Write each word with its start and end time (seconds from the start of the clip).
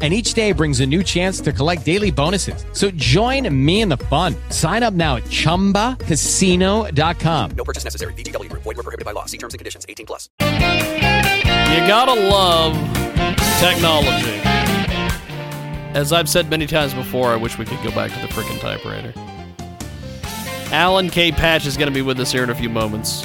And 0.00 0.14
each 0.14 0.34
day 0.34 0.52
brings 0.52 0.78
a 0.78 0.86
new 0.86 1.02
chance 1.02 1.40
to 1.40 1.52
collect 1.52 1.84
daily 1.84 2.12
bonuses. 2.12 2.64
So 2.72 2.92
join 2.92 3.52
me 3.52 3.80
in 3.80 3.88
the 3.88 3.96
fun. 3.96 4.36
Sign 4.50 4.84
up 4.84 4.94
now 4.94 5.16
at 5.16 5.24
chumbacasino.com. 5.24 7.50
No 7.56 7.64
purchase 7.64 7.82
necessary. 7.82 8.12
VGW 8.12 8.48
Group. 8.48 8.62
Void 8.62 8.76
were 8.76 8.84
prohibited 8.84 9.04
by 9.04 9.10
law. 9.10 9.24
See 9.24 9.38
terms 9.38 9.54
and 9.54 9.58
conditions. 9.58 9.84
18 9.88 10.06
plus. 10.06 10.28
You 10.38 10.46
gotta 11.88 12.14
love 12.14 12.76
technology. 13.58 14.38
As 15.94 16.12
I've 16.12 16.28
said 16.28 16.48
many 16.48 16.66
times 16.66 16.94
before, 16.94 17.30
I 17.30 17.36
wish 17.36 17.58
we 17.58 17.64
could 17.64 17.82
go 17.82 17.90
back 17.90 18.12
to 18.12 18.20
the 18.20 18.28
freaking 18.28 18.60
typewriter. 18.60 19.12
Alan 20.70 21.08
K. 21.08 21.32
Patch 21.32 21.66
is 21.66 21.76
going 21.76 21.88
to 21.88 21.94
be 21.94 22.02
with 22.02 22.20
us 22.20 22.30
here 22.30 22.44
in 22.44 22.50
a 22.50 22.54
few 22.54 22.68
moments. 22.68 23.24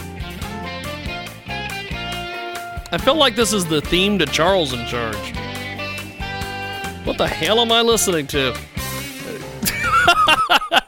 I 2.92 2.98
feel 3.00 3.16
like 3.16 3.36
this 3.36 3.52
is 3.52 3.66
the 3.66 3.82
theme 3.82 4.18
to 4.20 4.26
Charles 4.26 4.72
in 4.72 4.86
Charge. 4.88 5.34
What 7.04 7.18
the 7.18 7.28
hell 7.28 7.60
am 7.60 7.70
I 7.70 7.82
listening 7.82 8.28
to? 8.28 8.54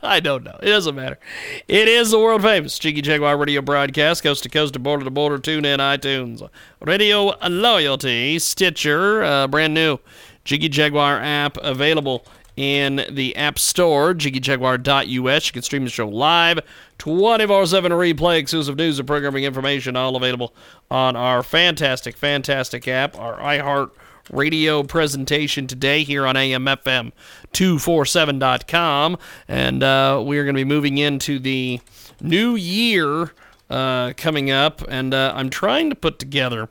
I 0.02 0.22
don't 0.24 0.46
know. 0.46 0.58
It 0.62 0.68
doesn't 0.68 0.96
matter. 0.96 1.20
It 1.68 1.90
is 1.90 2.12
the 2.12 2.20
world 2.20 2.42
famous 2.42 2.80
Jiggy 2.80 3.02
Jaguar 3.02 3.38
radio 3.38 3.62
broadcast, 3.62 4.24
coast 4.24 4.44
to 4.44 4.50
coast 4.50 4.74
to 4.74 4.80
border 4.80 5.04
to 5.04 5.12
border, 5.12 5.40
tune 5.40 5.66
in 5.66 5.82
iTunes, 5.82 6.48
Radio 6.80 7.34
Loyalty, 7.46 8.40
Stitcher, 8.40 9.26
uh, 9.26 9.48
brand 9.48 9.74
new 9.74 9.98
Jiggy 10.46 10.70
Jaguar 10.70 11.20
app 11.20 11.58
available 11.58 12.26
in 12.56 13.06
the 13.12 13.36
App 13.36 13.60
Store, 13.60 14.14
jiggyjaguar.us. 14.14 15.48
You 15.48 15.52
can 15.52 15.62
stream 15.64 15.84
the 15.84 15.90
show 15.90 16.08
live, 16.08 16.60
24 16.98 17.66
7 17.66 17.92
replay, 17.92 18.40
exclusive 18.40 18.78
news 18.78 19.00
and 19.00 19.08
programming 19.08 19.44
information, 19.44 19.98
all 19.98 20.16
available 20.16 20.54
on 20.90 21.18
our 21.18 21.44
fantastic, 21.44 22.16
fantastic 22.16 22.88
app, 22.88 23.18
our 23.20 23.38
iHeart 23.40 23.92
radio 24.32 24.84
presentation 24.84 25.68
today 25.68 26.04
here 26.04 26.26
on 26.26 26.36
AMFM 26.36 27.12
247.com. 27.54 29.18
And 29.48 29.84
uh, 29.84 30.24
we 30.26 30.38
are 30.38 30.44
going 30.44 30.56
to 30.56 30.60
be 30.60 30.66
moving 30.66 30.98
into 30.98 31.40
the 31.40 31.80
new 32.22 32.56
year 32.56 33.32
uh, 33.70 34.14
coming 34.18 34.52
up. 34.52 34.82
And 34.88 35.14
uh, 35.14 35.34
I'm 35.36 35.50
trying 35.50 35.90
to 35.90 35.96
put 35.96 36.20
together, 36.20 36.70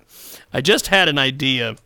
I 0.52 0.60
just 0.60 0.88
had 0.88 1.08
an 1.08 1.18
idea. 1.18 1.76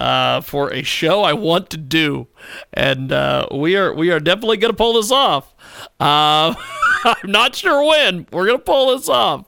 Uh, 0.00 0.40
for 0.40 0.72
a 0.72 0.84
show 0.84 1.22
I 1.22 1.32
want 1.32 1.70
to 1.70 1.76
do, 1.76 2.28
and 2.72 3.10
uh, 3.10 3.48
we 3.52 3.74
are 3.76 3.92
we 3.92 4.12
are 4.12 4.20
definitely 4.20 4.56
going 4.58 4.72
to 4.72 4.76
pull 4.76 4.92
this 4.92 5.10
off. 5.10 5.52
Uh, 5.98 6.54
I'm 7.04 7.32
not 7.32 7.56
sure 7.56 7.84
when 7.84 8.28
we're 8.30 8.46
going 8.46 8.58
to 8.58 8.64
pull 8.64 8.96
this 8.96 9.08
off. 9.08 9.40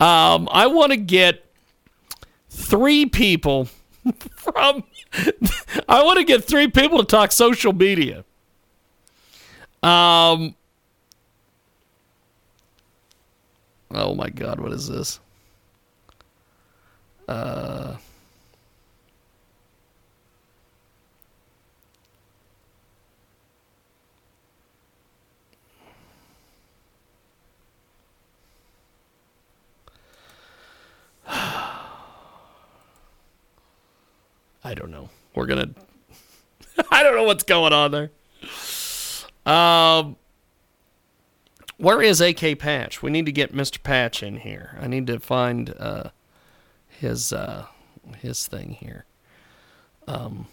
Um, 0.00 0.48
I 0.50 0.68
want 0.68 0.92
to 0.92 0.96
get 0.96 1.44
three 2.48 3.04
people 3.04 3.68
from 4.30 4.84
I 5.88 6.02
want 6.02 6.18
to 6.18 6.24
get 6.24 6.44
three 6.44 6.68
people 6.68 6.98
to 6.98 7.04
talk 7.04 7.32
social 7.32 7.72
media. 7.72 8.24
Um. 9.82 10.54
Oh 13.92 14.14
my 14.14 14.28
God, 14.28 14.60
what 14.60 14.72
is 14.72 14.88
this? 14.88 15.20
Uh. 17.26 17.96
I 34.70 34.74
don't 34.74 34.92
know. 34.92 35.08
We're 35.34 35.46
gonna. 35.46 35.70
I 36.92 37.02
don't 37.02 37.16
know 37.16 37.24
what's 37.24 37.42
going 37.42 37.72
on 37.72 37.90
there. 37.90 38.10
Um, 39.44 40.14
where 41.76 42.00
is 42.00 42.20
AK 42.20 42.60
Patch? 42.60 43.02
We 43.02 43.10
need 43.10 43.26
to 43.26 43.32
get 43.32 43.52
Mr. 43.52 43.82
Patch 43.82 44.22
in 44.22 44.36
here. 44.36 44.78
I 44.80 44.86
need 44.86 45.08
to 45.08 45.18
find 45.18 45.74
uh, 45.76 46.10
his 46.88 47.32
uh, 47.32 47.66
his 48.18 48.46
thing 48.46 48.70
here. 48.70 49.06
Um. 50.06 50.46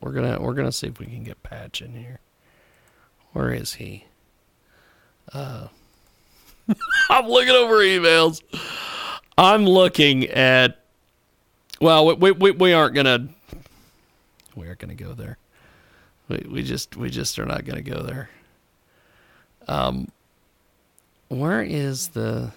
We're 0.00 0.12
gonna 0.12 0.40
we're 0.40 0.54
gonna 0.54 0.72
see 0.72 0.86
if 0.86 0.98
we 0.98 1.06
can 1.06 1.24
get 1.24 1.42
Patch 1.42 1.82
in 1.82 1.94
here. 1.94 2.20
Where 3.32 3.52
is 3.52 3.74
he? 3.74 4.06
Uh 5.30 5.68
I'm 7.10 7.26
looking 7.26 7.54
over 7.54 7.76
emails. 7.76 8.42
I'm 9.36 9.64
looking 9.64 10.26
at. 10.26 10.82
Well, 11.80 12.16
we 12.16 12.32
we, 12.32 12.50
we 12.50 12.72
aren't 12.72 12.94
gonna. 12.94 13.28
We 14.54 14.66
aren't 14.66 14.78
gonna 14.80 14.94
go 14.94 15.14
there. 15.14 15.38
We 16.28 16.44
we 16.50 16.62
just 16.62 16.96
we 16.96 17.10
just 17.10 17.38
are 17.38 17.46
not 17.46 17.64
gonna 17.64 17.82
go 17.82 18.02
there. 18.02 18.30
Um. 19.66 20.08
Where 21.28 21.62
is 21.62 22.08
the. 22.08 22.52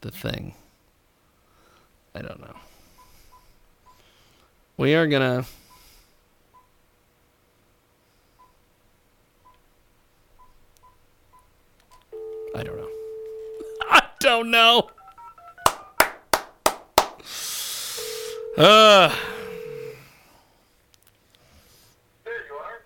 The 0.00 0.10
thing. 0.12 0.54
I 2.14 2.22
don't 2.22 2.40
know. 2.40 2.54
We 4.76 4.94
are 4.94 5.08
gonna. 5.08 5.44
I 12.54 12.62
don't 12.62 12.76
know. 12.76 12.87
I 14.28 14.30
don't 14.30 14.50
know. 14.50 14.90
Uh, 18.58 19.16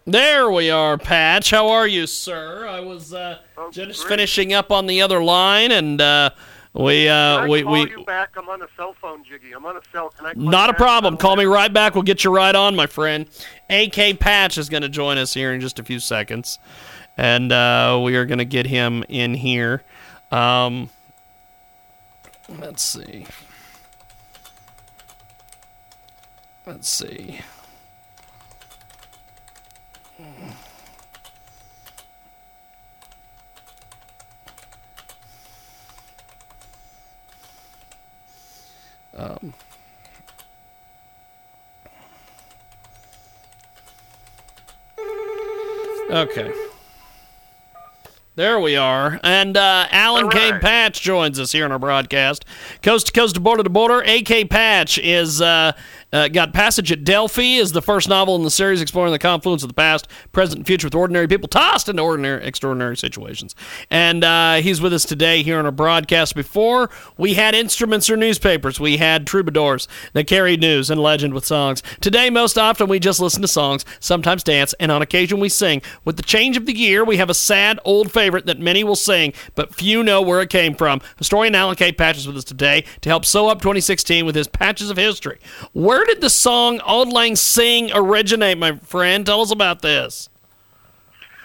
there 0.06 0.52
we 0.52 0.70
are, 0.70 0.96
Patch. 0.96 1.50
How 1.50 1.70
are 1.70 1.88
you, 1.88 2.06
sir? 2.06 2.68
I 2.68 2.78
was 2.78 3.12
uh, 3.12 3.40
just 3.72 4.06
finishing 4.06 4.52
up 4.52 4.70
on 4.70 4.86
the 4.86 5.02
other 5.02 5.20
line, 5.20 5.72
and 5.72 6.00
uh, 6.00 6.30
we 6.74 7.08
uh, 7.08 7.48
we 7.48 7.64
call 7.64 7.72
we. 7.72 7.90
you 7.90 8.04
back? 8.04 8.36
I'm 8.36 8.48
on 8.48 8.62
a 8.62 8.68
cell 8.76 8.94
phone, 9.00 9.24
Jiggy. 9.24 9.50
I'm 9.50 9.66
on 9.66 9.76
a 9.76 9.82
cell. 9.90 10.10
Can 10.10 10.26
I 10.26 10.34
call 10.34 10.42
Not 10.44 10.70
a 10.70 10.74
problem. 10.74 11.16
Call 11.16 11.34
me 11.34 11.46
right 11.46 11.72
back. 11.72 11.96
We'll 11.96 12.04
get 12.04 12.22
you 12.22 12.32
right 12.32 12.54
on, 12.54 12.76
my 12.76 12.86
friend. 12.86 13.26
AK 13.68 14.20
Patch 14.20 14.58
is 14.58 14.68
going 14.68 14.82
to 14.84 14.88
join 14.88 15.18
us 15.18 15.34
here 15.34 15.52
in 15.52 15.60
just 15.60 15.80
a 15.80 15.82
few 15.82 15.98
seconds, 15.98 16.60
and 17.16 17.50
uh, 17.50 18.00
we 18.00 18.14
are 18.14 18.26
going 18.26 18.38
to 18.38 18.44
get 18.44 18.66
him 18.66 19.02
in 19.08 19.34
here. 19.34 19.82
Um, 20.30 20.88
let's 22.48 22.82
see. 22.82 23.26
Let's 26.66 26.88
see. 26.88 27.40
Um, 39.16 39.52
okay. 46.10 46.52
There 48.34 48.58
we 48.58 48.76
are. 48.76 49.20
And 49.22 49.58
uh, 49.58 49.86
Alan 49.90 50.30
K. 50.30 50.58
Patch 50.58 51.02
joins 51.02 51.38
us 51.38 51.52
here 51.52 51.66
on 51.66 51.72
our 51.72 51.78
broadcast. 51.78 52.46
Coast 52.82 53.08
to 53.08 53.12
coast 53.12 53.34
to 53.34 53.40
border 53.42 53.62
to 53.62 53.68
border. 53.68 54.00
AK 54.00 54.48
Patch 54.48 54.96
is 54.96 55.42
uh, 55.42 55.72
uh, 56.12 56.28
got 56.28 56.52
Passage 56.52 56.92
at 56.92 57.04
Delphi 57.04 57.56
is 57.56 57.72
the 57.72 57.80
first 57.82 58.08
novel 58.08 58.36
in 58.36 58.42
the 58.42 58.50
series 58.50 58.82
exploring 58.82 59.12
the 59.12 59.18
confluence 59.18 59.62
of 59.62 59.68
the 59.68 59.74
past, 59.74 60.06
present, 60.32 60.58
and 60.58 60.66
future 60.66 60.86
with 60.86 60.94
ordinary 60.94 61.26
people 61.26 61.48
tossed 61.48 61.88
into 61.88 62.02
ordinary, 62.02 62.44
extraordinary 62.44 62.96
situations. 62.96 63.54
And 63.90 64.22
uh, 64.22 64.56
he's 64.56 64.80
with 64.80 64.92
us 64.92 65.04
today 65.04 65.42
here 65.42 65.58
on 65.58 65.64
our 65.64 65.72
broadcast. 65.72 66.34
Before 66.34 66.90
we 67.16 67.34
had 67.34 67.54
instruments 67.54 68.10
or 68.10 68.16
newspapers, 68.16 68.78
we 68.78 68.98
had 68.98 69.26
troubadours 69.26 69.88
that 70.12 70.26
carried 70.26 70.60
news 70.60 70.90
and 70.90 71.00
legend 71.00 71.32
with 71.32 71.46
songs. 71.46 71.82
Today, 72.00 72.28
most 72.28 72.58
often, 72.58 72.88
we 72.88 72.98
just 72.98 73.20
listen 73.20 73.40
to 73.42 73.48
songs, 73.48 73.84
sometimes 73.98 74.42
dance, 74.42 74.74
and 74.74 74.92
on 74.92 75.00
occasion 75.00 75.40
we 75.40 75.48
sing. 75.48 75.80
With 76.04 76.16
the 76.16 76.22
change 76.22 76.56
of 76.56 76.66
the 76.66 76.76
year, 76.76 77.04
we 77.04 77.16
have 77.16 77.30
a 77.30 77.34
sad 77.34 77.80
old 77.84 78.12
favorite 78.12 78.46
that 78.46 78.58
many 78.58 78.84
will 78.84 78.96
sing, 78.96 79.32
but 79.54 79.74
few 79.74 80.02
know 80.02 80.20
where 80.20 80.42
it 80.42 80.50
came 80.50 80.74
from. 80.74 81.00
Historian 81.16 81.54
Alan 81.54 81.76
K. 81.76 81.90
Patches 81.92 82.26
with 82.26 82.36
us 82.36 82.44
today 82.44 82.84
to 83.00 83.08
help 83.08 83.24
sew 83.24 83.48
up 83.48 83.60
2016 83.62 84.26
with 84.26 84.34
his 84.34 84.48
patches 84.48 84.90
of 84.90 84.98
history. 84.98 85.38
Where 85.72 86.01
did 86.04 86.20
the 86.20 86.30
song 86.30 86.80
Auld 86.80 87.12
Lang 87.12 87.36
Syne 87.36 87.90
originate, 87.92 88.58
my 88.58 88.76
friend? 88.76 89.26
Tell 89.26 89.40
us 89.40 89.50
about 89.50 89.82
this. 89.82 90.28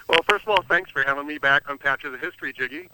Well, 0.08 0.20
first 0.28 0.44
of 0.44 0.50
all, 0.50 0.64
thanks 0.70 0.90
for 0.92 1.04
having 1.04 1.28
me 1.28 1.38
back 1.38 1.70
on 1.70 1.78
Patches 1.78 2.14
of 2.14 2.20
the 2.20 2.26
History, 2.26 2.54
Jiggy. 2.54 2.90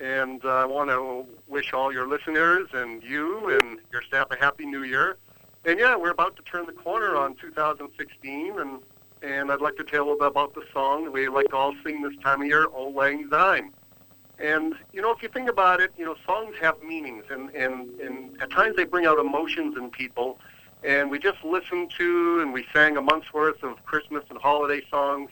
And 0.00 0.44
uh, 0.44 0.48
I 0.48 0.64
want 0.64 0.90
to 0.90 1.26
wish 1.48 1.72
all 1.72 1.92
your 1.92 2.06
listeners 2.06 2.68
and 2.72 3.02
you 3.02 3.58
and 3.58 3.78
your 3.92 4.02
staff 4.02 4.30
a 4.30 4.36
happy 4.36 4.66
new 4.66 4.82
year. 4.82 5.16
And 5.64 5.78
yeah, 5.78 5.96
we're 5.96 6.10
about 6.10 6.36
to 6.36 6.42
turn 6.42 6.66
the 6.66 6.72
corner 6.72 7.16
on 7.16 7.34
2016, 7.36 8.58
and 8.58 8.80
and 9.22 9.50
I'd 9.50 9.62
like 9.62 9.76
to 9.76 9.84
tell 9.84 10.04
bit 10.16 10.26
about 10.26 10.54
the 10.54 10.62
song 10.72 11.10
we 11.10 11.28
like 11.28 11.48
to 11.48 11.56
all 11.56 11.74
sing 11.82 12.02
this 12.02 12.12
time 12.22 12.42
of 12.42 12.46
year, 12.46 12.66
"Auld 12.66 12.94
Lang 12.94 13.28
Syne." 13.30 13.72
And 14.38 14.74
you 14.92 15.00
know, 15.00 15.10
if 15.12 15.22
you 15.22 15.28
think 15.28 15.48
about 15.48 15.80
it, 15.80 15.92
you 15.96 16.04
know, 16.04 16.16
songs 16.26 16.56
have 16.60 16.82
meanings, 16.82 17.24
and 17.30 17.48
and 17.50 17.98
and 18.00 18.42
at 18.42 18.50
times 18.50 18.76
they 18.76 18.84
bring 18.84 19.06
out 19.06 19.18
emotions 19.18 19.76
in 19.78 19.90
people. 19.90 20.38
And 20.84 21.10
we 21.10 21.18
just 21.18 21.42
listened 21.42 21.90
to 21.96 22.40
and 22.42 22.52
we 22.52 22.66
sang 22.72 22.96
a 22.96 23.00
month's 23.00 23.32
worth 23.32 23.62
of 23.62 23.82
Christmas 23.86 24.22
and 24.28 24.38
holiday 24.38 24.82
songs. 24.90 25.30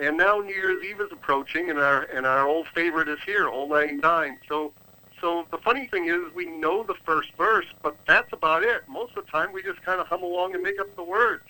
And 0.00 0.16
now 0.16 0.38
New 0.38 0.54
Year's 0.54 0.84
Eve 0.84 1.00
is 1.00 1.10
approaching, 1.10 1.70
and 1.70 1.78
our 1.80 2.02
and 2.02 2.24
our 2.24 2.46
old 2.46 2.68
favorite 2.68 3.08
is 3.08 3.18
here, 3.26 3.48
"Auld 3.48 3.68
Lang 3.68 4.00
Syne." 4.00 4.38
So, 4.48 4.72
so 5.20 5.44
the 5.50 5.58
funny 5.58 5.88
thing 5.88 6.06
is, 6.06 6.32
we 6.32 6.46
know 6.46 6.84
the 6.84 6.94
first 7.04 7.32
verse, 7.36 7.66
but 7.82 7.96
that's 8.06 8.32
about 8.32 8.62
it. 8.62 8.84
Most 8.86 9.16
of 9.16 9.26
the 9.26 9.30
time, 9.32 9.52
we 9.52 9.60
just 9.60 9.82
kind 9.82 10.00
of 10.00 10.06
hum 10.06 10.22
along 10.22 10.54
and 10.54 10.62
make 10.62 10.80
up 10.80 10.94
the 10.94 11.02
words. 11.02 11.42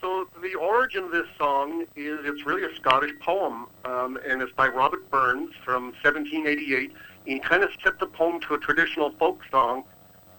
So 0.00 0.26
the 0.40 0.54
origin 0.54 1.04
of 1.04 1.10
this 1.10 1.26
song 1.36 1.82
is 1.94 2.20
it's 2.24 2.46
really 2.46 2.64
a 2.64 2.74
Scottish 2.76 3.12
poem, 3.20 3.66
um, 3.84 4.18
and 4.26 4.40
it's 4.40 4.52
by 4.52 4.68
Robert 4.68 5.10
Burns 5.10 5.50
from 5.62 5.92
1788. 6.02 6.94
He 7.26 7.38
kind 7.38 7.62
of 7.62 7.70
set 7.84 7.98
the 7.98 8.06
poem 8.06 8.40
to 8.40 8.54
a 8.54 8.58
traditional 8.58 9.10
folk 9.18 9.42
song. 9.50 9.84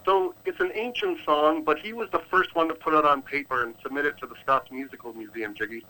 So 0.05 0.33
it's 0.45 0.59
an 0.59 0.71
ancient 0.73 1.19
song, 1.23 1.63
but 1.63 1.77
he 1.79 1.93
was 1.93 2.09
the 2.11 2.19
first 2.31 2.55
one 2.55 2.67
to 2.69 2.73
put 2.73 2.93
it 2.93 3.05
on 3.05 3.21
paper 3.21 3.63
and 3.63 3.75
submit 3.83 4.05
it 4.05 4.17
to 4.19 4.25
the 4.25 4.35
Scots 4.41 4.71
Musical 4.71 5.13
Museum, 5.13 5.53
Jiggy. 5.53 5.85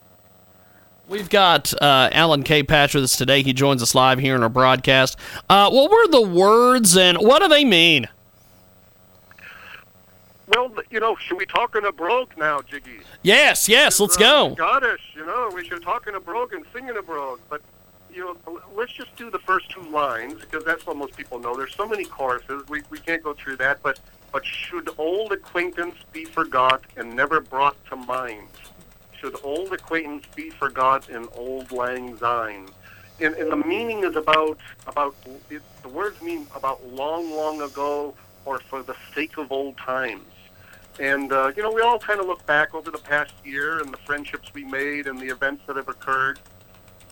We've 1.08 1.30
got 1.30 1.74
uh, 1.82 2.10
Alan 2.12 2.44
K. 2.44 2.64
Patch 2.64 2.94
with 2.94 3.04
us 3.04 3.18
today. 3.18 3.42
He 3.42 3.54
joins 3.54 3.82
us 3.82 3.96
live 3.96 4.20
here 4.20 4.36
in 4.36 4.44
our 4.44 4.50
broadcast. 4.50 5.18
Uh, 5.50 5.70
what 5.70 5.90
were 5.92 6.08
the 6.08 6.22
words 6.22 6.96
and 6.96 7.18
what 7.18 7.42
do 7.42 7.48
they 7.48 7.66
mean? 7.66 8.08
Well, 10.48 10.74
you 10.90 11.00
know, 11.00 11.16
should 11.16 11.38
we 11.38 11.46
talk 11.46 11.76
in 11.78 11.86
a 11.86 11.92
brogue 11.94 12.32
now, 12.38 12.62
Jiggy? 12.62 13.00
Yes, 13.24 13.70
yes, 13.70 14.00
let's 14.02 14.18
Uh, 14.18 14.20
go. 14.20 14.56
Scottish, 14.56 15.02
you 15.16 15.26
know, 15.26 15.50
we 15.54 15.66
should 15.68 15.82
talk 15.82 16.08
in 16.08 16.16
a 16.16 16.20
brogue 16.20 16.54
and 16.54 16.66
sing 16.74 16.90
in 16.90 16.98
a 16.98 17.02
brogue. 17.02 17.40
But, 17.50 17.62
you 18.14 18.38
know, 18.46 18.62
let's 18.76 18.92
just 18.92 19.16
do 19.16 19.30
the 19.30 19.40
first 19.40 19.70
two 19.70 19.84
lines 19.84 20.36
because 20.40 20.64
that's 20.64 20.86
what 20.86 20.98
most 20.98 21.16
people 21.16 21.40
know. 21.40 21.56
There's 21.56 21.76
so 21.76 21.88
many 21.88 22.06
choruses, 22.06 22.68
we, 22.70 22.82
we 22.90 23.00
can't 23.00 23.24
go 23.24 23.34
through 23.34 23.58
that. 23.58 23.82
But, 23.82 24.00
but 24.32 24.46
should 24.46 24.90
old 24.98 25.32
acquaintance 25.32 25.96
be 26.12 26.26
forgot 26.26 26.84
and 26.98 27.16
never 27.16 27.40
brought 27.40 27.84
to 27.88 27.96
mind? 27.96 28.48
Should 29.20 29.38
old 29.44 29.72
acquaintance 29.74 30.26
be 30.36 30.50
forgot 30.50 31.10
in 31.10 31.28
auld 31.38 31.72
lang 31.72 32.18
syne? 32.18 32.70
And, 33.20 33.36
and 33.36 33.52
the 33.52 33.58
meaning 33.58 34.04
is 34.04 34.16
about, 34.16 34.58
about 34.88 35.16
it, 35.50 35.62
the 35.84 35.90
words 35.90 36.22
mean 36.22 36.48
about 36.56 36.86
long, 36.88 37.32
long 37.32 37.62
ago 37.62 38.16
or 38.46 38.60
for 38.60 38.82
the 38.82 38.96
sake 39.14 39.38
of 39.38 39.52
old 39.52 39.78
times. 39.78 40.26
And, 41.00 41.32
uh, 41.32 41.52
you 41.56 41.64
know, 41.64 41.72
we 41.72 41.82
all 41.82 42.00
kind 42.00 42.20
of 42.20 42.26
look 42.26 42.46
back 42.46 42.74
over 42.74 42.92
the 42.92 42.98
past 42.98 43.34
year 43.46 43.80
and 43.80 43.94
the 43.94 43.98
friendships 43.98 44.54
we 44.54 44.66
made 44.66 45.08
and 45.08 45.20
the 45.20 45.28
events 45.28 45.64
that 45.68 45.76
have 45.76 45.88
occurred. 45.88 46.40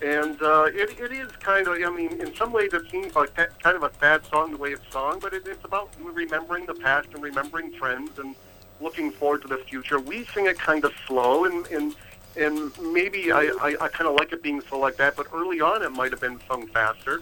And 0.02 0.42
uh, 0.42 0.68
it, 0.74 0.98
it 1.00 1.12
is 1.12 1.30
kind 1.42 1.68
of, 1.68 1.76
I 1.76 1.90
mean, 1.90 2.22
in 2.22 2.34
some 2.36 2.54
ways 2.54 2.74
it 2.74 2.90
seems 2.90 3.16
like 3.16 3.36
that, 3.36 3.62
kind 3.62 3.76
of 3.76 3.84
a 3.84 3.92
sad 4.00 4.26
song 4.28 4.52
the 4.52 4.58
way 4.58 4.70
it's 4.72 4.94
sung, 4.94 5.20
but 5.20 5.34
it, 5.34 5.46
it's 5.46 5.66
about 5.66 5.94
remembering 6.02 6.66
the 6.66 6.74
past 6.74 7.10
and 7.14 7.22
remembering 7.22 7.72
friends 7.74 8.18
and 8.18 8.34
looking 8.80 9.12
forward 9.12 9.42
to 9.42 9.50
the 9.50 9.58
future. 9.58 10.00
We 10.00 10.24
sing 10.26 10.46
it 10.46 10.58
kind 10.58 10.86
of 10.86 10.94
slow, 11.06 11.44
and, 11.44 11.68
and, 11.68 11.96
and 12.38 12.72
maybe 12.94 13.34
I, 13.34 13.52
I, 13.62 13.76
I 13.82 13.88
kind 13.90 14.08
of 14.08 14.16
like 14.16 14.32
it 14.32 14.42
being 14.42 14.62
slow 14.62 14.80
like 14.80 14.96
that, 14.98 15.18
but 15.18 15.28
early 15.34 15.60
on 15.60 15.84
it 15.84 15.90
might 15.90 16.12
have 16.12 16.22
been 16.22 16.40
sung 16.48 16.68
faster. 16.68 17.22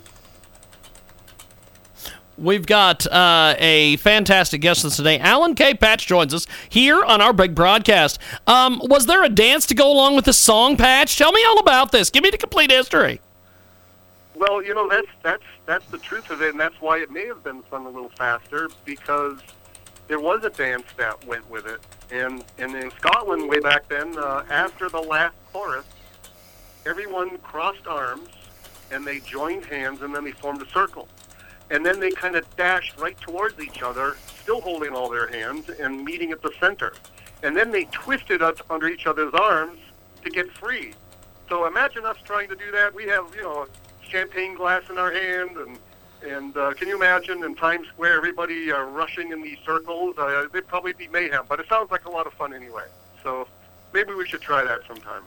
We've 2.38 2.66
got 2.66 3.08
uh, 3.08 3.56
a 3.58 3.98
fantastic 3.98 4.62
guest 4.62 4.84
with 4.84 4.94
us 4.94 4.98
today. 4.98 5.18
Alan 5.18 5.56
K. 5.56 5.74
Patch 5.74 6.06
joins 6.06 6.34
us 6.34 6.46
here 6.70 7.04
on 7.04 7.20
our 7.20 7.34
big 7.34 7.56
broadcast. 7.56 8.20
Um, 8.46 8.80
was 8.84 9.08
there 9.08 9.24
a 9.24 9.30
dance 9.30 9.66
to 9.68 9.76
go 9.76 9.92
along 9.92 10.16
with 10.16 10.26
the 10.26 10.34
song, 10.34 10.78
Patch? 10.78 11.18
Tell 11.18 11.32
me 11.32 11.44
all 11.46 11.58
about 11.58 11.92
this. 11.92 12.12
Give 12.12 12.22
me 12.22 12.30
the 12.30 12.38
complete 12.38 12.70
history. 12.70 13.22
Well, 14.36 14.62
you 14.62 14.76
know 14.76 14.88
that's 14.88 15.08
that's 15.24 15.44
that's 15.66 15.86
the 15.88 15.98
truth 15.98 16.30
of 16.30 16.44
it, 16.44 16.52
and 16.52 16.60
that's 16.60 16.80
why 16.80 17.00
it 17.00 17.10
may 17.10 17.26
have 17.26 17.44
been 17.44 17.64
sung 17.72 17.88
a 17.88 17.90
little 17.90 18.10
faster 18.10 18.70
because 18.86 19.40
there 20.08 20.20
was 20.20 20.44
a 20.44 20.52
dance 20.52 20.86
that 20.98 21.26
went 21.26 21.50
with 21.50 21.66
it. 21.66 21.80
And 22.12 22.44
and 22.60 22.76
in 22.76 22.92
Scotland, 22.92 23.50
way 23.50 23.60
back 23.60 23.90
then, 23.90 24.16
uh, 24.16 24.44
after 24.52 24.90
the 24.90 25.02
last 25.02 25.36
chorus, 25.52 25.86
everyone 26.86 27.40
crossed 27.40 27.88
arms 27.88 28.30
and 28.92 29.06
they 29.06 29.20
joined 29.22 29.66
hands, 29.66 30.02
and 30.04 30.14
then 30.14 30.24
they 30.24 30.32
formed 30.32 30.62
a 30.62 30.70
circle, 30.70 31.08
and 31.70 31.86
then 31.86 32.00
they 32.00 32.12
kind 32.12 32.36
of 32.36 32.56
dashed 32.56 32.98
right 32.98 33.20
towards 33.20 33.60
each 33.60 33.82
other, 33.82 34.16
still 34.42 34.62
holding 34.62 34.94
all 34.94 35.10
their 35.10 35.28
hands 35.28 35.70
and 35.70 36.04
meeting 36.04 36.32
at 36.32 36.42
the 36.42 36.52
center, 36.60 36.94
and 37.44 37.56
then 37.56 37.72
they 37.72 37.86
twisted 37.86 38.42
up 38.42 38.60
under 38.70 38.88
each 38.88 39.06
other's 39.06 39.34
arms 39.34 39.80
to 40.24 40.30
get 40.30 40.52
free. 40.52 40.94
So 41.50 41.66
imagine 41.66 42.06
us 42.06 42.18
trying 42.24 42.50
to 42.50 42.56
do 42.56 42.72
that. 42.72 42.94
We 42.94 43.06
have, 43.08 43.34
you 43.36 43.44
know, 43.44 43.68
champagne 44.02 44.56
glass 44.56 44.84
in 44.90 44.98
our 44.98 45.12
hand, 45.12 45.58
and 45.58 45.78
and 46.24 46.58
uh, 46.58 46.74
can 46.74 46.88
you 46.88 46.96
imagine 46.96 47.44
in 47.44 47.54
Times 47.56 47.88
Square 47.90 48.16
everybody 48.18 48.72
uh, 48.72 48.82
rushing 48.84 49.32
in 49.32 49.42
these 49.42 49.60
circles? 49.66 50.16
Uh, 50.18 50.46
it'd 50.52 50.68
probably 50.68 50.94
be 50.94 51.08
mayhem, 51.08 51.46
but 51.48 51.60
it 51.60 51.68
sounds 51.70 51.92
like 51.92 52.06
a 52.06 52.10
lot 52.10 52.26
of 52.26 52.34
fun 52.34 52.54
anyway. 52.54 52.86
So 53.22 53.48
maybe 53.94 54.14
we 54.14 54.28
should 54.28 54.42
try 54.42 54.64
that 54.64 54.80
sometime. 54.88 55.22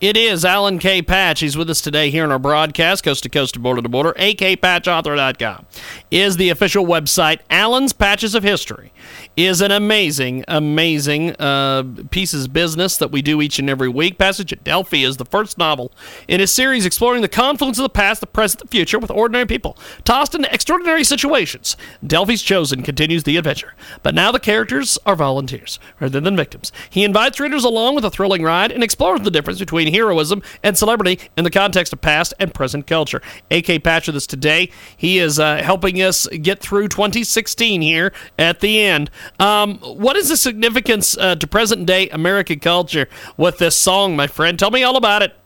It 0.00 0.18
is 0.18 0.44
Alan 0.44 0.78
K. 0.78 1.00
Patch. 1.00 1.40
He's 1.40 1.56
with 1.56 1.70
us 1.70 1.80
today 1.80 2.10
here 2.10 2.24
in 2.24 2.30
our 2.30 2.38
broadcast, 2.38 3.04
coast 3.04 3.22
to 3.22 3.30
coast 3.30 3.54
to 3.54 3.60
border 3.60 3.80
to 3.80 3.88
border. 3.88 4.12
akpatchauthor.com 4.18 5.64
is 6.10 6.36
the 6.36 6.50
official 6.50 6.84
website. 6.84 7.40
Alan's 7.48 7.94
Patches 7.94 8.34
of 8.34 8.42
History 8.42 8.92
is 9.36 9.60
an 9.62 9.70
amazing, 9.70 10.44
amazing 10.46 11.34
uh, 11.36 11.84
pieces 12.10 12.44
of 12.44 12.52
business 12.52 12.96
that 12.98 13.12
we 13.12 13.22
do 13.22 13.40
each 13.40 13.58
and 13.58 13.70
every 13.70 13.88
week. 13.88 14.18
Passage 14.18 14.52
at 14.52 14.62
Delphi 14.62 14.98
is 14.98 15.16
the 15.16 15.24
first 15.24 15.56
novel 15.56 15.90
in 16.28 16.40
a 16.40 16.46
series 16.46 16.84
exploring 16.84 17.22
the 17.22 17.28
confluence 17.28 17.78
of 17.78 17.84
the 17.84 17.88
past, 17.88 18.20
the 18.20 18.26
present, 18.26 18.60
the 18.62 18.68
future 18.68 18.98
with 18.98 19.10
ordinary 19.10 19.46
people 19.46 19.78
tossed 20.04 20.34
into 20.34 20.52
extraordinary 20.52 21.04
situations. 21.04 21.76
Delphi's 22.06 22.42
Chosen 22.42 22.82
continues 22.82 23.22
the 23.22 23.38
adventure, 23.38 23.74
but 24.02 24.14
now 24.14 24.30
the 24.30 24.38
characters 24.38 24.98
are 25.06 25.16
volunteers 25.16 25.78
rather 25.98 26.20
than 26.20 26.36
victims. 26.36 26.72
He 26.90 27.04
invites 27.04 27.40
readers 27.40 27.64
along 27.64 27.94
with 27.94 28.04
a 28.04 28.10
thrilling 28.10 28.42
ride 28.42 28.70
and 28.70 28.82
explores 28.82 29.22
the 29.22 29.30
difference 29.44 29.58
between 29.58 29.92
heroism 29.92 30.42
and 30.62 30.76
celebrity 30.76 31.20
in 31.36 31.44
the 31.44 31.50
context 31.50 31.92
of 31.92 32.00
past 32.00 32.32
and 32.40 32.54
present 32.54 32.86
culture. 32.86 33.20
AK 33.50 33.84
Patch 33.84 34.06
with 34.06 34.16
us 34.16 34.26
today. 34.26 34.70
He 34.96 35.18
is 35.18 35.38
uh, 35.38 35.62
helping 35.62 36.00
us 36.00 36.26
get 36.28 36.60
through 36.60 36.88
2016 36.88 37.82
here 37.82 38.10
at 38.38 38.60
the 38.60 38.80
end. 38.80 39.10
Um, 39.38 39.76
what 39.80 40.16
is 40.16 40.30
the 40.30 40.38
significance 40.38 41.18
uh, 41.18 41.34
to 41.36 41.46
present 41.46 41.84
day 41.84 42.08
American 42.08 42.58
culture 42.58 43.06
with 43.36 43.58
this 43.58 43.76
song, 43.76 44.16
my 44.16 44.26
friend? 44.26 44.58
Tell 44.58 44.70
me 44.70 44.82
all 44.82 44.96
about 44.96 45.20
it. 45.20 45.36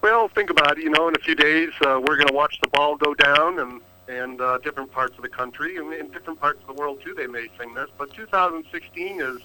Well, 0.00 0.28
think 0.28 0.48
about 0.48 0.78
it. 0.78 0.84
You 0.84 0.90
know, 0.90 1.08
in 1.08 1.14
a 1.14 1.18
few 1.18 1.34
days 1.34 1.70
uh, 1.82 2.00
we're 2.06 2.16
going 2.16 2.28
to 2.28 2.34
watch 2.34 2.58
the 2.62 2.68
ball 2.68 2.96
go 2.96 3.12
down, 3.12 3.58
and 3.58 3.82
and 4.08 4.40
uh, 4.40 4.56
different 4.58 4.90
parts 4.92 5.16
of 5.16 5.22
the 5.22 5.28
country 5.28 5.78
and 5.78 5.92
in 5.92 6.08
different 6.12 6.40
parts 6.40 6.60
of 6.60 6.68
the 6.68 6.80
world 6.80 7.02
too. 7.02 7.12
They 7.12 7.26
may 7.26 7.48
sing 7.58 7.74
this, 7.74 7.90
but 7.98 8.14
2016 8.14 9.20
is, 9.20 9.40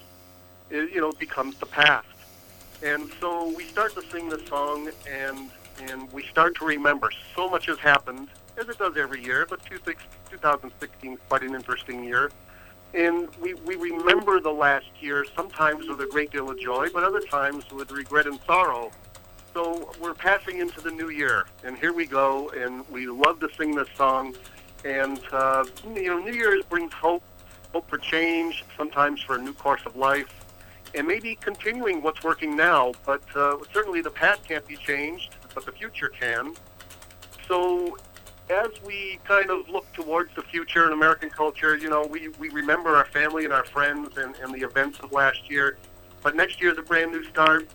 is 0.70 0.90
you 0.94 1.00
know 1.00 1.12
becomes 1.18 1.58
the 1.58 1.66
past, 1.66 2.06
and 2.82 3.10
so 3.20 3.48
we 3.56 3.64
start 3.64 3.94
to 3.94 4.02
sing 4.10 4.28
this 4.28 4.46
song, 4.48 4.90
and 5.08 5.50
and 5.88 6.12
we 6.12 6.22
start 6.24 6.54
to 6.56 6.64
remember 6.64 7.10
so 7.34 7.48
much 7.48 7.66
has 7.66 7.78
happened 7.78 8.28
as 8.58 8.68
it 8.68 8.78
does 8.78 8.96
every 8.96 9.22
year. 9.24 9.46
But 9.48 9.64
2016 9.64 11.12
is 11.12 11.18
quite 11.28 11.42
an 11.42 11.54
interesting 11.54 12.04
year. 12.04 12.30
And 12.94 13.28
we, 13.40 13.54
we 13.54 13.76
remember 13.76 14.38
the 14.38 14.50
last 14.50 14.90
year 15.00 15.24
sometimes 15.34 15.88
with 15.88 16.00
a 16.02 16.06
great 16.06 16.30
deal 16.30 16.50
of 16.50 16.60
joy, 16.60 16.88
but 16.92 17.02
other 17.02 17.20
times 17.20 17.64
with 17.70 17.90
regret 17.90 18.26
and 18.26 18.38
sorrow. 18.46 18.90
So 19.54 19.92
we're 20.00 20.14
passing 20.14 20.58
into 20.58 20.80
the 20.80 20.90
new 20.90 21.08
year, 21.08 21.46
and 21.64 21.78
here 21.78 21.92
we 21.92 22.06
go. 22.06 22.50
And 22.50 22.86
we 22.90 23.06
love 23.06 23.40
to 23.40 23.48
sing 23.56 23.74
this 23.74 23.88
song. 23.96 24.34
And 24.84 25.20
uh, 25.32 25.64
you 25.94 26.08
know, 26.08 26.18
New 26.18 26.32
Year's 26.32 26.64
brings 26.64 26.92
hope, 26.92 27.22
hope 27.72 27.88
for 27.88 27.98
change, 27.98 28.64
sometimes 28.76 29.22
for 29.22 29.36
a 29.36 29.40
new 29.40 29.54
course 29.54 29.82
of 29.86 29.96
life, 29.96 30.41
and 30.94 31.06
maybe 31.06 31.34
continuing 31.36 32.02
what's 32.02 32.22
working 32.22 32.56
now. 32.56 32.92
But 33.06 33.22
uh, 33.34 33.58
certainly 33.72 34.00
the 34.00 34.10
past 34.10 34.44
can't 34.44 34.66
be 34.66 34.76
changed, 34.76 35.34
but 35.54 35.66
the 35.66 35.72
future 35.72 36.08
can. 36.08 36.54
So 37.48 37.96
as 38.50 38.70
we 38.84 39.18
kind 39.24 39.50
of 39.50 39.68
look 39.68 39.90
towards 39.92 40.34
the 40.34 40.42
future 40.42 40.86
in 40.86 40.92
American 40.92 41.30
culture, 41.30 41.76
you 41.76 41.88
know, 41.88 42.06
we, 42.06 42.28
we 42.28 42.50
remember 42.50 42.96
our 42.96 43.06
family 43.06 43.44
and 43.44 43.52
our 43.52 43.64
friends 43.64 44.18
and, 44.18 44.34
and 44.36 44.54
the 44.54 44.60
events 44.60 45.00
of 45.00 45.12
last 45.12 45.50
year. 45.50 45.78
But 46.22 46.36
next 46.36 46.60
year 46.60 46.72
is 46.72 46.78
a 46.78 46.82
brand 46.82 47.12
new 47.12 47.24
start. 47.24 47.68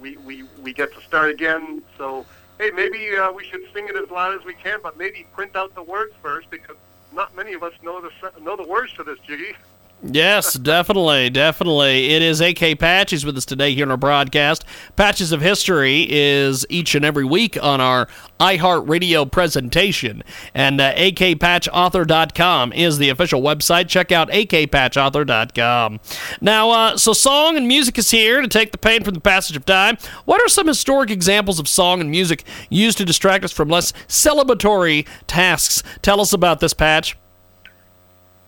We, 0.00 0.16
we, 0.18 0.44
we 0.62 0.72
get 0.72 0.94
to 0.94 1.00
start 1.02 1.30
again. 1.30 1.82
So, 1.96 2.24
hey, 2.58 2.70
maybe 2.70 3.16
uh, 3.16 3.32
we 3.32 3.44
should 3.44 3.62
sing 3.72 3.88
it 3.88 3.96
as 3.96 4.10
loud 4.10 4.38
as 4.38 4.44
we 4.44 4.54
can, 4.54 4.80
but 4.82 4.96
maybe 4.96 5.26
print 5.32 5.56
out 5.56 5.74
the 5.74 5.82
words 5.82 6.12
first 6.22 6.50
because 6.50 6.76
not 7.12 7.34
many 7.34 7.54
of 7.54 7.62
us 7.62 7.72
know 7.82 8.00
the, 8.00 8.40
know 8.40 8.56
the 8.56 8.66
words 8.66 8.92
to 8.94 9.04
this, 9.04 9.18
Jiggy. 9.26 9.54
Yes, 10.00 10.54
definitely, 10.54 11.28
definitely. 11.28 12.12
It 12.12 12.22
is 12.22 12.40
AK 12.40 12.78
Patches 12.78 13.24
with 13.24 13.36
us 13.36 13.44
today 13.44 13.74
here 13.74 13.82
in 13.82 13.90
our 13.90 13.96
broadcast. 13.96 14.64
Patches 14.94 15.32
of 15.32 15.40
History 15.40 16.06
is 16.08 16.64
each 16.70 16.94
and 16.94 17.04
every 17.04 17.24
week 17.24 17.60
on 17.60 17.80
our 17.80 18.06
iHeartRadio 18.38 19.30
presentation. 19.30 20.22
And 20.54 20.80
uh, 20.80 20.94
akpatchauthor.com 20.94 22.72
is 22.74 22.98
the 22.98 23.08
official 23.08 23.42
website. 23.42 23.88
Check 23.88 24.12
out 24.12 24.28
akpatchauthor.com. 24.28 26.00
Now, 26.40 26.70
uh, 26.70 26.96
so 26.96 27.12
song 27.12 27.56
and 27.56 27.66
music 27.66 27.98
is 27.98 28.12
here 28.12 28.40
to 28.40 28.46
take 28.46 28.70
the 28.70 28.78
pain 28.78 29.02
from 29.02 29.14
the 29.14 29.20
passage 29.20 29.56
of 29.56 29.66
time. 29.66 29.98
What 30.26 30.40
are 30.40 30.48
some 30.48 30.68
historic 30.68 31.10
examples 31.10 31.58
of 31.58 31.66
song 31.66 32.00
and 32.00 32.08
music 32.08 32.44
used 32.70 32.98
to 32.98 33.04
distract 33.04 33.44
us 33.44 33.50
from 33.50 33.68
less 33.68 33.92
celebratory 34.06 35.08
tasks? 35.26 35.82
Tell 36.02 36.20
us 36.20 36.32
about 36.32 36.60
this, 36.60 36.72
Patch. 36.72 37.16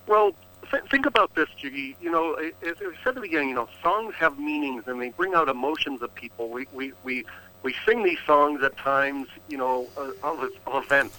Well, 0.06 0.32
th- 0.70 0.84
think 0.90 1.06
about 1.06 1.34
this, 1.34 1.48
Jiggy. 1.56 1.96
You 2.00 2.10
know, 2.10 2.34
as 2.34 2.52
I 2.62 2.74
said 3.02 3.08
at 3.08 3.14
the 3.16 3.20
beginning, 3.20 3.50
you 3.50 3.54
know, 3.54 3.68
songs 3.82 4.14
have 4.14 4.38
meanings 4.38 4.84
and 4.86 5.00
they 5.00 5.10
bring 5.10 5.34
out 5.34 5.48
emotions 5.48 6.02
of 6.02 6.14
people. 6.14 6.48
We 6.50 6.66
we 6.72 6.92
we, 7.04 7.24
we 7.62 7.74
sing 7.86 8.02
these 8.02 8.18
songs 8.26 8.62
at 8.62 8.76
times, 8.76 9.28
you 9.48 9.58
know, 9.58 9.88
uh, 9.96 10.12
of, 10.22 10.50
of 10.66 10.84
events, 10.84 11.18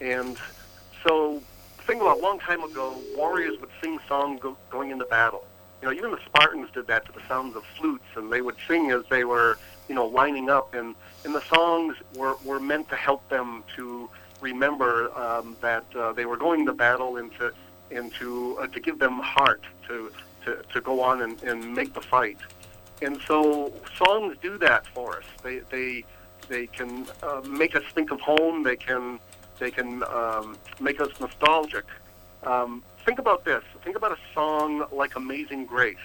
and 0.00 0.36
so 1.06 1.42
think 1.86 2.02
about 2.02 2.18
a 2.18 2.20
long 2.20 2.38
time 2.38 2.62
ago, 2.62 2.96
warriors 3.16 3.58
would 3.60 3.70
sing 3.82 3.98
songs 4.06 4.40
go, 4.40 4.56
going 4.70 4.90
into 4.90 5.06
battle. 5.06 5.44
You 5.80 5.88
know, 5.88 5.94
even 5.94 6.10
the 6.10 6.20
Spartans 6.26 6.68
did 6.72 6.86
that 6.88 7.06
to 7.06 7.12
the 7.12 7.20
sounds 7.28 7.56
of 7.56 7.64
flutes, 7.78 8.04
and 8.16 8.32
they 8.32 8.42
would 8.42 8.56
sing 8.66 8.90
as 8.90 9.04
they 9.08 9.24
were, 9.24 9.58
you 9.88 9.94
know, 9.94 10.06
lining 10.06 10.50
up, 10.50 10.74
and 10.74 10.94
and 11.24 11.34
the 11.34 11.42
songs 11.42 11.96
were 12.14 12.36
were 12.44 12.60
meant 12.60 12.88
to 12.90 12.96
help 12.96 13.28
them 13.28 13.64
to 13.76 14.10
remember 14.40 15.10
um, 15.18 15.56
that 15.60 15.84
uh, 15.96 16.12
they 16.12 16.24
were 16.24 16.36
going 16.36 16.64
to 16.66 16.72
battle 16.72 17.16
and 17.16 17.32
to 17.38 17.52
and 17.90 18.12
to 18.14 18.58
uh, 18.60 18.66
to 18.68 18.80
give 18.80 18.98
them 18.98 19.18
heart 19.18 19.62
to 19.86 20.12
to, 20.44 20.62
to 20.72 20.80
go 20.80 21.00
on 21.00 21.22
and, 21.22 21.42
and 21.42 21.74
make 21.74 21.94
the 21.94 22.00
fight. 22.00 22.38
And 23.02 23.20
so 23.26 23.72
songs 23.96 24.36
do 24.42 24.58
that 24.58 24.86
for 24.88 25.18
us. 25.18 25.24
They 25.42 25.60
they 25.70 26.04
they 26.48 26.66
can 26.66 27.06
uh, 27.22 27.42
make 27.46 27.76
us 27.76 27.84
think 27.94 28.10
of 28.10 28.20
home. 28.20 28.62
They 28.62 28.76
can 28.76 29.20
they 29.58 29.70
can 29.70 30.02
um, 30.04 30.56
make 30.80 31.00
us 31.00 31.10
nostalgic. 31.20 31.84
Um, 32.44 32.82
think 33.04 33.18
about 33.18 33.44
this. 33.44 33.62
Think 33.84 33.96
about 33.96 34.12
a 34.12 34.18
song 34.34 34.86
like 34.92 35.16
Amazing 35.16 35.66
Grace, 35.66 35.96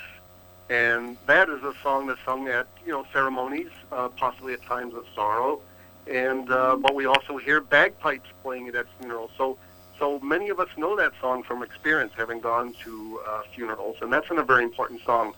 and 0.70 1.18
that 1.28 1.50
is 1.50 1.63
a 1.63 1.74
song 1.82 2.08
that's 2.08 2.24
sung 2.25 2.48
at 2.48 2.68
you 2.86 2.92
know 2.92 3.06
ceremonies, 3.12 3.72
uh, 3.92 4.10
possibly 4.10 4.54
at 4.54 4.62
times 4.63 4.94
of 4.94 5.06
sorrow, 5.16 5.62
and 6.08 6.52
uh, 6.52 6.75
but 6.75 6.96
we 6.96 7.06
also 7.06 7.38
hear 7.38 7.62
bagpipes 7.62 8.30
playing 8.44 8.68
it 8.68 8.75
at 8.75 8.86
funerals. 9.00 9.32
So 9.38 9.44
so 9.44 9.58
many 10.24 10.50
of 10.50 10.60
us 10.60 10.70
know 10.77 10.96
that 10.96 11.13
song 11.20 11.44
from 11.44 11.63
experience, 11.63 12.13
having 12.15 12.39
gone 12.39 12.74
to 12.84 13.22
uh, 13.27 13.42
funerals, 13.53 13.98
and 14.01 14.12
that's 14.12 14.27
a 14.32 14.44
very 14.44 14.63
important 14.63 15.01
song. 15.03 15.34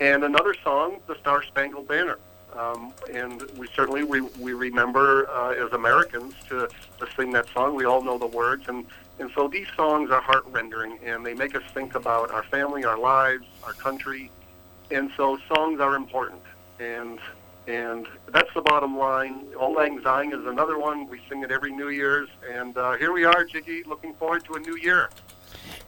And 0.00 0.24
another 0.24 0.54
song, 0.64 1.00
the 1.06 1.16
Star 1.16 1.42
Spangled 1.42 1.88
Banner. 1.88 2.18
Um, 2.56 2.92
and 3.12 3.42
we 3.52 3.68
certainly 3.76 4.02
we, 4.02 4.22
we 4.22 4.54
remember 4.54 5.30
uh, 5.30 5.50
as 5.50 5.72
Americans 5.72 6.34
to, 6.48 6.68
to 6.98 7.06
sing 7.16 7.30
that 7.32 7.48
song. 7.50 7.76
We 7.76 7.84
all 7.84 8.02
know 8.02 8.18
the 8.18 8.26
words, 8.26 8.64
and 8.66 8.86
and 9.20 9.30
so 9.34 9.46
these 9.46 9.68
songs 9.76 10.10
are 10.10 10.20
heart 10.20 10.44
rendering, 10.48 10.98
and 11.04 11.24
they 11.24 11.34
make 11.34 11.54
us 11.54 11.62
think 11.74 11.94
about 11.94 12.30
our 12.30 12.42
family, 12.44 12.84
our 12.84 12.98
lives, 12.98 13.44
our 13.64 13.74
country, 13.74 14.30
and 14.90 15.12
so 15.16 15.38
songs 15.54 15.78
are 15.78 15.94
important. 15.94 16.40
And 16.80 17.18
and 17.70 18.06
that's 18.32 18.52
the 18.54 18.62
bottom 18.62 18.98
line. 18.98 19.46
Auld 19.56 19.76
Lang 19.76 20.02
Syne 20.02 20.32
is 20.32 20.44
another 20.44 20.76
one. 20.76 21.08
We 21.08 21.20
sing 21.28 21.44
it 21.44 21.52
every 21.52 21.70
New 21.70 21.90
Year's. 21.90 22.28
And 22.52 22.76
uh, 22.76 22.96
here 22.96 23.12
we 23.12 23.24
are, 23.24 23.44
Jiggy, 23.44 23.84
looking 23.84 24.12
forward 24.14 24.44
to 24.46 24.54
a 24.54 24.60
new 24.60 24.76
year. 24.76 25.08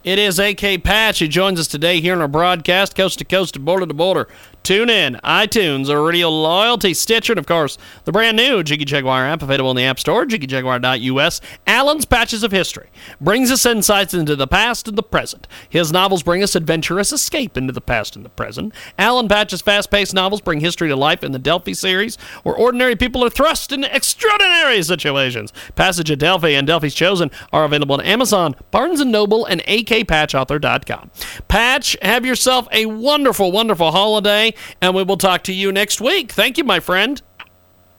It 0.03 0.19
is 0.19 0.37
AK 0.37 0.83
Patch 0.83 1.19
who 1.19 1.29
joins 1.29 1.61
us 1.61 1.67
today 1.67 2.01
here 2.01 2.13
on 2.13 2.19
our 2.19 2.27
broadcast, 2.27 2.93
coast 2.93 3.19
to 3.19 3.25
coast, 3.25 3.63
border 3.63 3.85
to 3.85 3.93
border. 3.93 4.27
Tune 4.61 4.89
in, 4.89 5.15
iTunes, 5.25 5.93
Radio 5.93 6.29
Loyalty, 6.29 6.93
Stitcher, 6.93 7.33
and 7.33 7.39
of 7.39 7.45
course, 7.45 7.77
the 8.05 8.13
brand 8.13 8.37
new 8.37 8.63
Jiggy 8.63 8.85
Jaguar 8.85 9.25
app 9.25 9.41
available 9.41 9.71
in 9.71 9.75
the 9.75 9.83
App 9.83 9.99
Store, 9.99 10.25
jiggyjaguar.us. 10.25 11.41
Alan's 11.67 12.05
Patches 12.05 12.43
of 12.43 12.53
History 12.53 12.89
brings 13.19 13.51
us 13.51 13.65
insights 13.65 14.13
into 14.13 14.37
the 14.37 14.47
past 14.47 14.87
and 14.87 14.97
the 14.97 15.03
present. 15.03 15.49
His 15.69 15.91
novels 15.91 16.23
bring 16.23 16.41
us 16.43 16.55
adventurous 16.55 17.11
escape 17.11 17.57
into 17.57 17.73
the 17.73 17.81
past 17.81 18.15
and 18.15 18.23
the 18.23 18.29
present. 18.29 18.73
Alan 18.97 19.27
Patch's 19.27 19.61
fast 19.61 19.91
paced 19.91 20.13
novels 20.13 20.39
bring 20.39 20.61
history 20.61 20.87
to 20.87 20.95
life 20.95 21.25
in 21.25 21.33
the 21.33 21.39
Delphi 21.39 21.73
series, 21.73 22.15
where 22.43 22.55
ordinary 22.55 22.95
people 22.95 23.23
are 23.25 23.29
thrust 23.29 23.73
into 23.73 23.93
extraordinary 23.93 24.81
situations. 24.81 25.51
Passage 25.75 26.09
of 26.09 26.19
Delphi 26.19 26.49
and 26.49 26.67
Delphi's 26.67 26.95
Chosen 26.95 27.31
are 27.51 27.65
available 27.65 27.95
on 27.95 28.01
Amazon, 28.01 28.55
Barnes 28.71 29.03
& 29.03 29.05
Noble, 29.05 29.45
and 29.45 29.61
akpatchauthor.com. 29.93 31.11
Patch, 31.47 31.97
have 32.01 32.25
yourself 32.25 32.67
a 32.71 32.85
wonderful, 32.85 33.51
wonderful 33.51 33.91
holiday 33.91 34.53
and 34.81 34.95
we 34.95 35.03
will 35.03 35.17
talk 35.17 35.43
to 35.43 35.53
you 35.53 35.71
next 35.71 36.01
week. 36.01 36.31
Thank 36.31 36.57
you, 36.57 36.63
my 36.63 36.79
friend. 36.79 37.21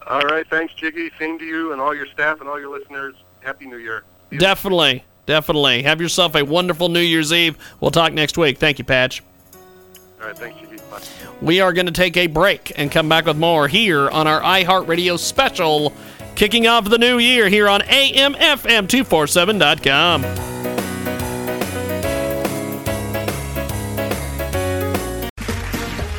All 0.07 0.23
right. 0.23 0.47
Thanks, 0.49 0.75
Jiggy. 0.75 1.11
Same 1.19 1.39
to 1.39 1.45
you 1.45 1.73
and 1.73 1.81
all 1.81 1.95
your 1.95 2.07
staff 2.07 2.41
and 2.41 2.49
all 2.49 2.61
your 2.61 2.77
listeners. 2.77 3.15
Happy 3.41 3.67
New 3.67 3.79
Year. 3.79 4.03
Definitely. 4.37 5.05
Definitely. 5.27 5.83
Have 5.83 6.01
yourself 6.01 6.35
a 6.35 6.43
wonderful 6.45 6.89
New 6.91 7.01
Year's 7.01 7.33
Eve. 7.33 7.57
We'll 7.81 7.91
talk 7.91 8.13
next 8.13 8.37
week. 8.37 8.59
Thank 8.59 8.79
you, 8.79 8.85
Patch. 8.85 9.23
All 10.21 10.27
right. 10.27 10.37
Thanks, 10.37 10.61
Jiggy. 10.61 10.77
Bye. 10.91 11.01
We 11.41 11.61
are 11.61 11.73
going 11.73 11.87
to 11.87 11.93
take 11.93 12.17
a 12.19 12.27
break 12.27 12.73
and 12.77 12.91
come 12.91 13.09
back 13.09 13.25
with 13.27 13.39
more 13.39 13.69
here 13.69 14.11
on 14.11 14.27
our 14.27 14.41
iHeartRadio 14.43 15.19
special, 15.19 15.93
kicking 16.35 16.67
off 16.67 16.91
the 16.91 16.99
new 16.99 17.19
year 17.19 17.49
here 17.49 17.69
on 17.69 17.81
AMFM247.com. 17.83 20.74